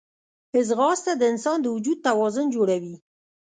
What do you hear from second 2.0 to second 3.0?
توازن جوړوي